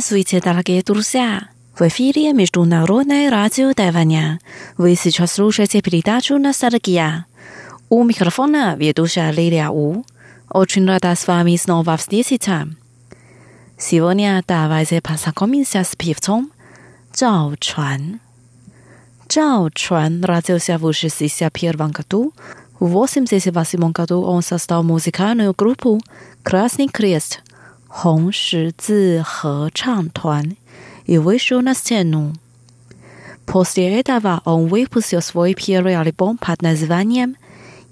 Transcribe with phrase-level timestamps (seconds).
[0.00, 1.50] Здравствуйте, дорогие друзья!
[1.78, 4.40] В эфире Международное радио Тайваня.
[4.78, 7.26] Вы сейчас слушаете передачу «Ностальгия».
[7.90, 10.06] У микрофона ведущая Лилия У.
[10.48, 12.66] Очень рада с вами снова встретиться.
[13.76, 16.50] Сегодня давайте познакомимся с певцом
[17.12, 18.20] Чжао Чуан.
[19.28, 22.32] Чжао Чуан родился в 61 году.
[22.78, 26.00] В 88 году он создал музыкальную группу
[26.42, 27.42] «Красный крест»
[27.89, 30.57] 红十字合唱团
[31.05, 32.33] и вышел на сцену.
[33.45, 37.35] После этого он выпустил свой первый альбом под названием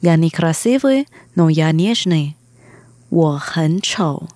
[0.02, 2.36] «Я не красивый, но я нежный».
[3.10, 4.28] 我很丑，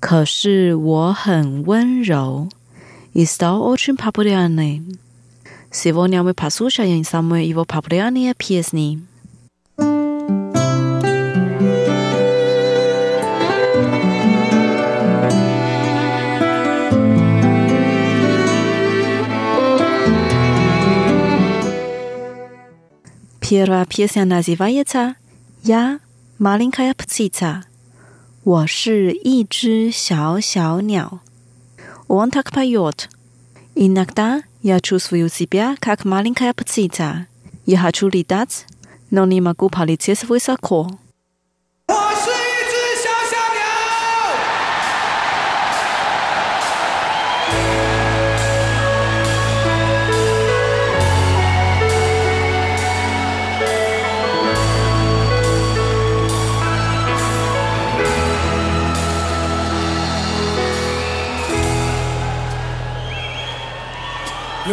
[0.00, 2.48] 可是我很温柔。
[3.12, 4.98] И стал очень популярным.
[5.70, 9.02] Сегодня мы послушаем самые его популярные песни.
[23.42, 25.14] Первая песня называется
[25.62, 26.00] «Я
[26.38, 27.64] маленькая птица».
[28.44, 31.20] 我是一只小小鸟。
[32.06, 33.10] Он так поет.
[33.74, 37.26] Иногда я чувствую себя как маленькая птица.
[37.66, 38.66] Я хочу летать,
[39.10, 40.98] но не могу полететь высоко.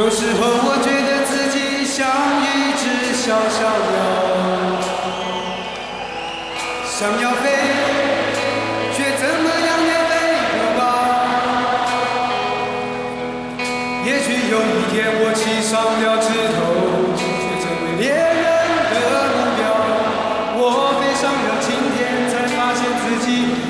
[0.00, 2.08] 有时候我觉得自己像
[2.40, 4.00] 一只小小鸟，
[6.86, 7.44] 想要飞，
[8.96, 10.12] 却怎么样也飞
[10.56, 10.80] 不高。
[14.06, 16.58] 也许有一天我栖上了枝头，
[17.20, 17.20] 却
[17.60, 18.48] 成为猎人
[18.96, 18.96] 的
[19.36, 19.60] 目标。
[20.56, 22.00] 我飞上了青天，
[22.32, 23.28] 才发现自己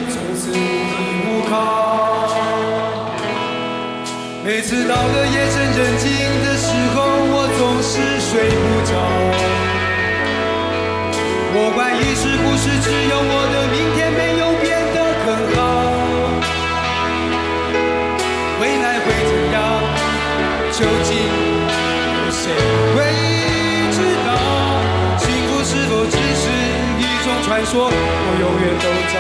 [0.08, 1.52] 从此无依无靠。
[4.42, 5.59] 每次到了夜深，
[8.30, 8.46] 睡不
[8.86, 8.94] 着。
[11.52, 15.58] 我怀疑是不是，只有我的明天没有变得更好。
[18.60, 19.58] 未来会怎样？
[20.70, 21.10] 究竟
[22.14, 22.54] 有谁
[22.94, 23.02] 会
[23.90, 24.30] 知道？
[25.18, 26.46] 幸福是否只是
[27.02, 27.90] 一种传说？
[27.90, 29.18] 我永远都找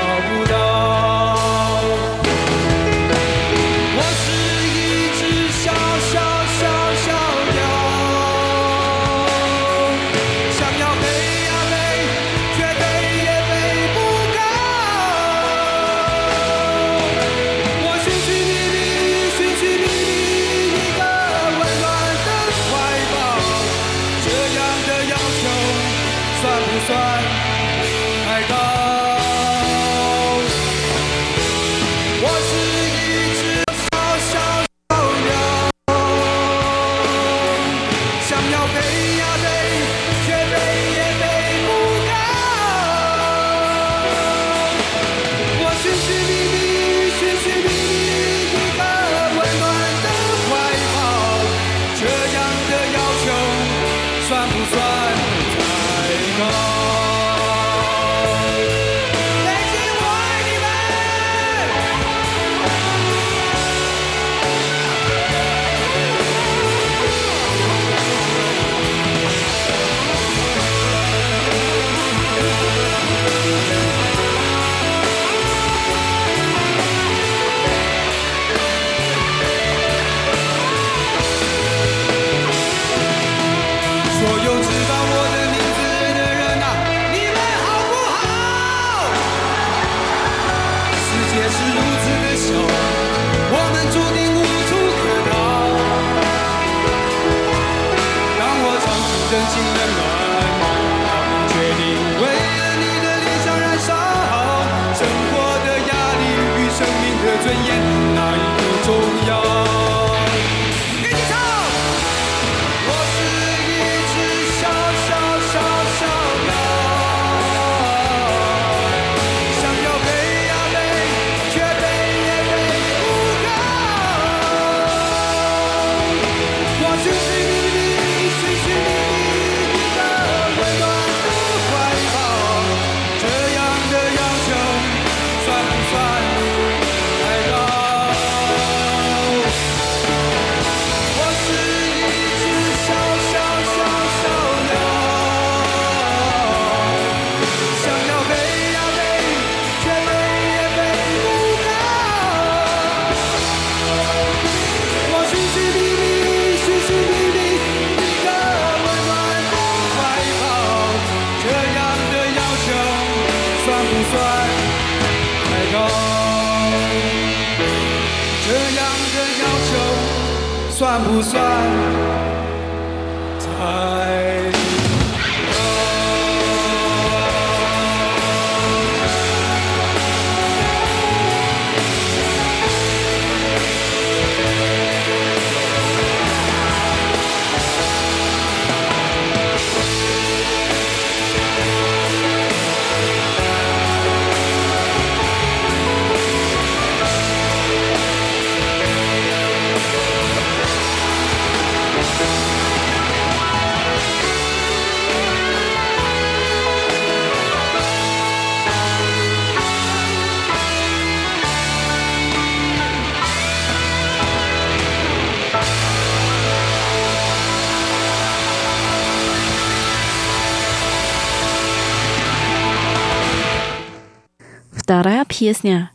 [225.40, 225.90] песня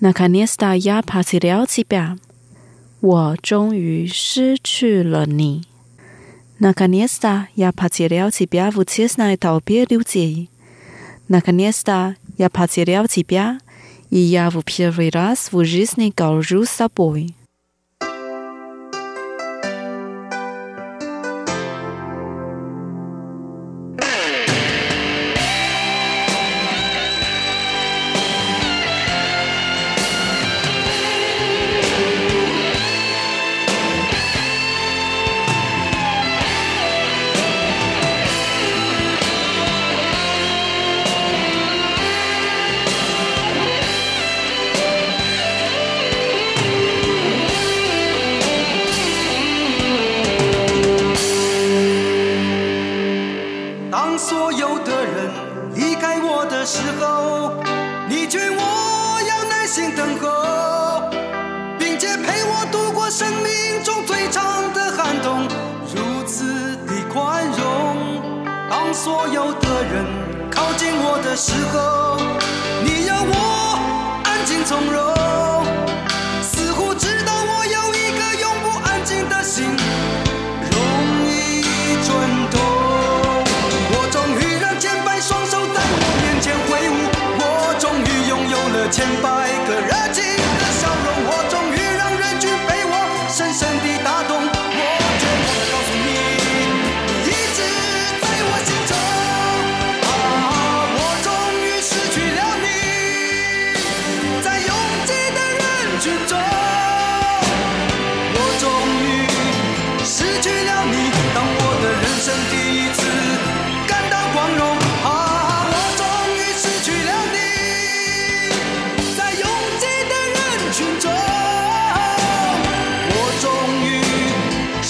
[0.00, 2.16] «Наконец-то я потерял тебя».
[3.02, 5.64] 我终于失去了你。
[6.58, 10.48] Наконец-то я потерял тебя в тесной толпе людей.
[11.28, 13.60] Наконец-то я потерял тебя,
[14.08, 17.36] и я в первый раз в жизни горжусь собой.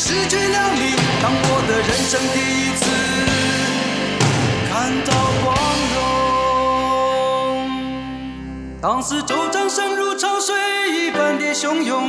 [0.08, 2.82] 失去了你当我的人生第一次
[4.70, 4.72] 感
[5.04, 5.12] 到
[5.44, 5.46] 光
[5.92, 5.96] 荣。
[8.80, 10.56] 当时周掌声如潮水
[10.92, 12.08] 一般的汹涌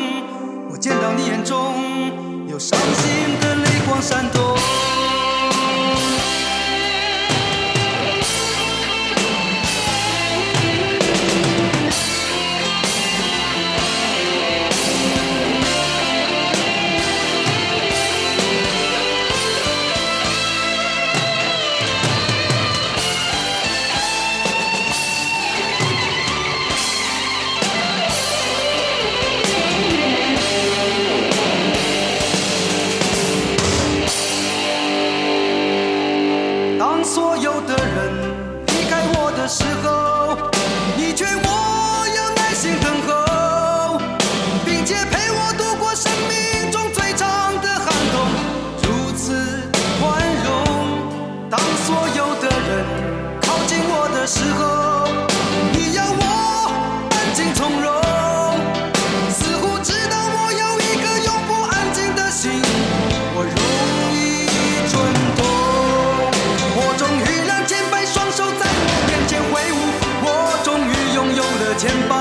[0.72, 1.76] 我见到你眼中
[2.48, 4.56] 有伤心的泪光闪动
[71.80, 72.19] 钱包。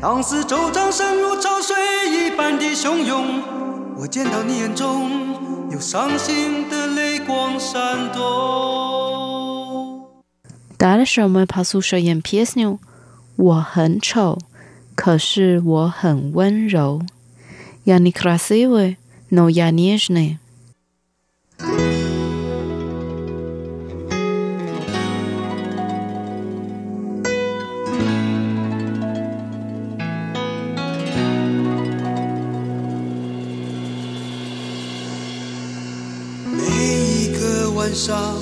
[0.00, 1.74] 当时周掌声如潮水
[2.10, 3.42] 一般的汹涌，
[3.96, 10.04] 我见到你眼中有伤心的泪光闪动。
[10.78, 12.78] Дальше мы послушаем песню
[13.36, 14.38] «我很丑，
[14.94, 17.00] 可是我很温柔».
[17.84, 18.98] Я не красивый,
[19.30, 20.37] но я нежный.
[37.93, 38.35] 上，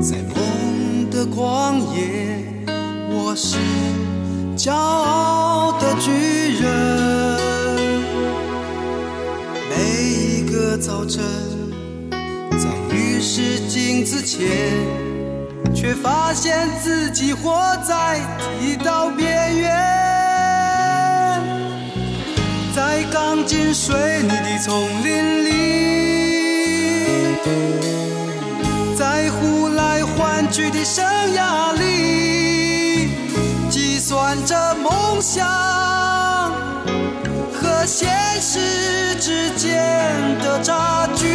[0.00, 2.44] 在梦的旷野，
[3.10, 3.56] 我是
[4.56, 6.10] 骄傲的巨
[6.60, 6.62] 人。
[9.70, 11.22] 每一个早晨，
[12.10, 14.48] 在浴室镜子前，
[15.74, 18.20] 却发现自己活在
[18.60, 19.70] 剃刀边缘。
[22.74, 25.50] 在钢筋水泥的丛林里，
[29.12, 31.04] 在呼来唤去的生
[31.34, 33.10] 涯里，
[33.68, 35.46] 计算着梦想
[37.52, 38.08] 和现
[38.40, 39.78] 实之间
[40.38, 41.26] 的差距。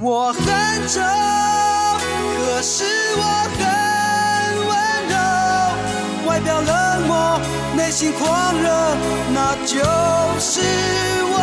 [0.00, 0.44] 我很
[0.88, 1.00] 丑，
[2.56, 2.84] 可是
[7.80, 8.68] 内心狂热，
[9.32, 9.78] 那就
[10.38, 10.60] 是
[11.32, 11.34] 我。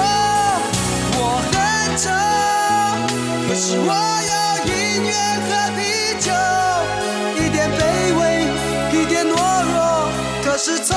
[1.17, 1.53] 我很
[1.97, 2.05] 丑，
[3.47, 3.91] 可是我
[4.29, 4.33] 有
[4.71, 4.71] 音
[5.03, 5.13] 乐
[5.47, 5.79] 和啤
[6.21, 6.29] 酒，
[7.41, 7.81] 一点卑
[8.19, 8.21] 微，
[8.93, 9.75] 一点懦弱，
[10.45, 10.95] 可是从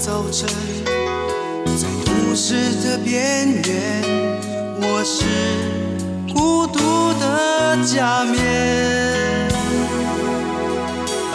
[0.00, 0.48] 早晨，
[1.76, 4.02] 在都市的边缘，
[4.80, 5.24] 我是
[6.32, 6.78] 孤独
[7.18, 8.38] 的假面。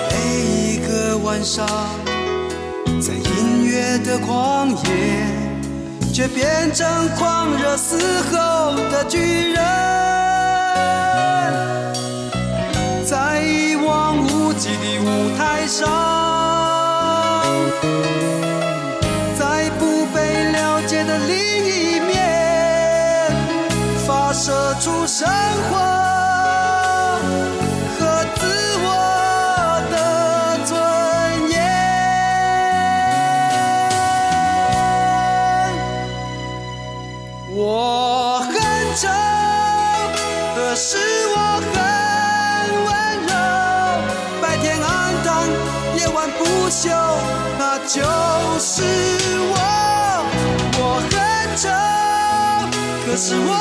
[0.10, 0.16] 每
[0.46, 1.68] 一个晚上，
[3.02, 5.28] 在音乐的旷野，
[6.14, 8.00] 却变成狂热嘶
[8.32, 10.13] 吼的巨人。
[25.16, 25.78] 生活
[28.00, 28.02] 和
[28.34, 28.42] 自
[28.82, 28.88] 我
[29.92, 29.96] 的
[30.66, 30.74] 尊
[31.52, 31.54] 严。
[37.54, 38.52] 我很
[38.96, 39.08] 丑，
[40.56, 40.98] 可是
[41.30, 41.78] 我很
[42.86, 42.90] 温
[43.28, 43.32] 柔。
[44.42, 44.90] 白天暗
[45.24, 45.30] 淡，
[45.96, 46.42] 夜晚不
[46.72, 46.90] 休，
[47.60, 48.02] 那就
[48.58, 48.82] 是
[49.52, 49.54] 我。
[50.80, 51.16] 我很
[51.56, 51.70] 丑，
[53.06, 53.54] 可是我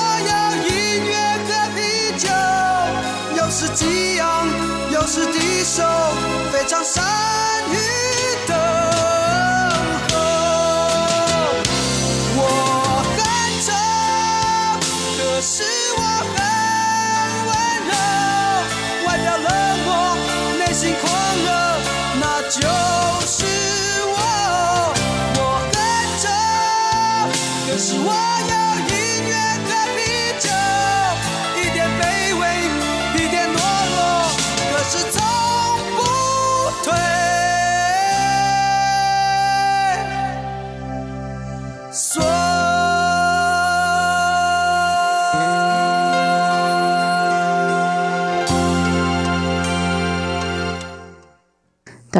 [3.74, 4.46] 激昂，
[4.90, 5.82] 有时低收，
[6.52, 7.02] 非常善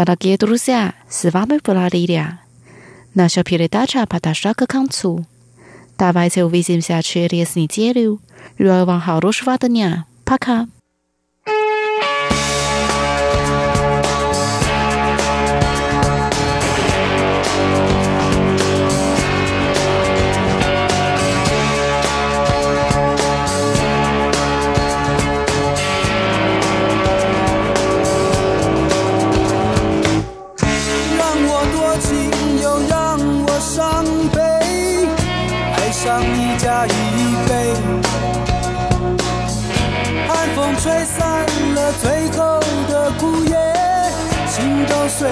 [0.02, 2.42] Дорогие друзья, с вами была Лилия.
[3.14, 5.26] Наша передача подошла к концу.
[5.98, 8.20] Давайте увидимся через неделю.
[8.60, 10.06] Желаю вам хорошего дня.
[10.24, 10.68] Пока.
[40.83, 41.47] 吹散
[41.77, 42.59] 了最后
[42.89, 43.55] 的枯叶
[44.49, 45.31] 心都碎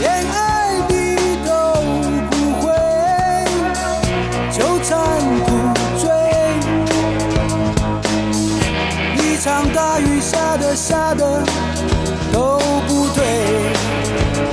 [0.00, 0.92] 恋爱的
[1.46, 1.50] 都
[2.28, 2.66] 不会
[4.50, 4.90] 纠缠
[5.46, 5.48] 不
[5.96, 6.10] 追
[9.22, 11.44] 一场大雨下的下的
[12.32, 13.22] 都不对
[14.42, 14.52] 我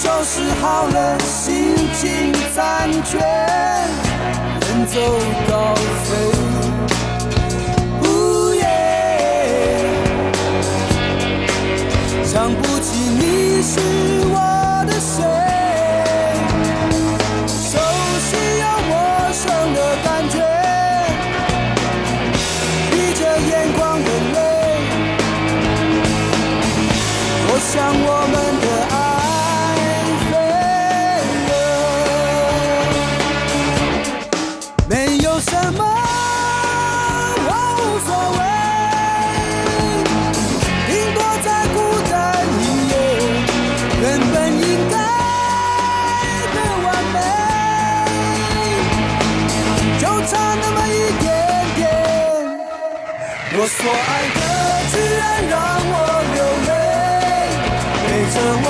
[0.00, 2.39] 收拾好了心情。
[2.60, 5.00] 残缺，远走
[5.48, 5.74] 高
[6.04, 6.08] 飞。
[8.02, 8.04] 呜
[8.52, 8.62] 耶，
[12.22, 13.80] 想不起你是
[14.26, 14.36] 我
[14.86, 15.24] 的谁，
[53.82, 53.94] 所爱
[54.36, 54.40] 的
[54.92, 55.56] 居然让
[55.90, 55.94] 我
[56.34, 56.38] 流
[56.68, 56.70] 泪，
[58.04, 58.68] 陪着我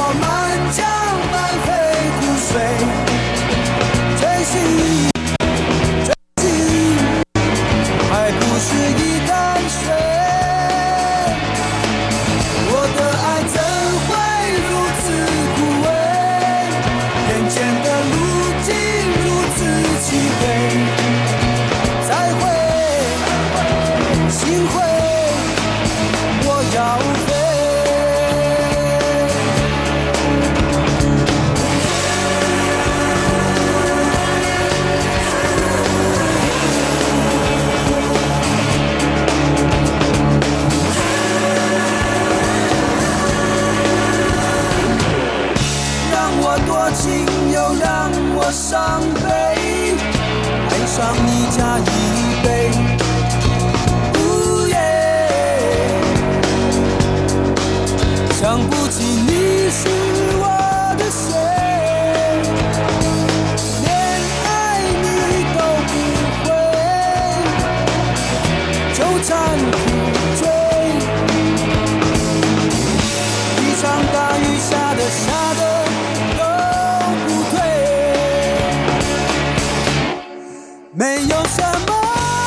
[81.58, 82.39] 没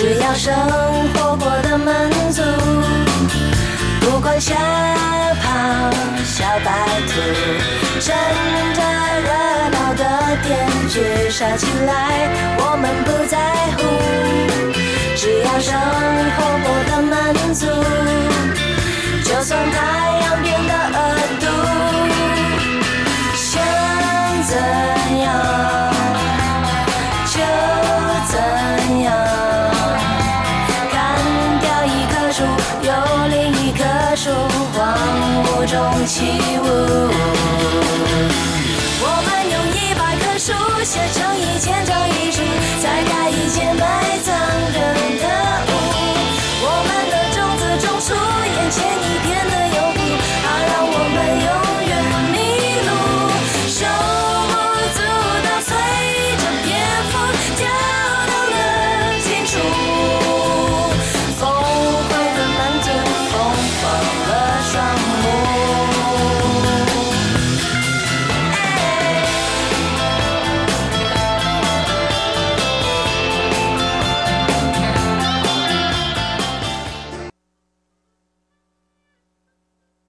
[0.00, 0.54] 只要生
[1.12, 2.40] 活过得满足，
[4.00, 5.90] 不管小跑
[6.24, 6.72] 小白
[7.06, 7.20] 兔，
[8.00, 8.16] 趁
[8.72, 8.80] 着
[9.20, 9.28] 热
[9.68, 10.02] 闹的
[10.42, 13.36] 点聚杀起来，我们不在
[13.76, 13.78] 乎。
[15.16, 15.78] 只要生
[16.34, 17.66] 活过得满足，
[19.22, 19.76] 就算太
[20.22, 20.98] 阳变得恶
[21.40, 21.44] 毒。
[35.70, 36.24] 中起
[36.58, 36.66] 舞。
[39.02, 40.52] 我们用一百棵树
[40.82, 42.42] 写成一千张遗书，
[42.82, 44.34] 再盖一间埋葬
[44.72, 45.49] 人的。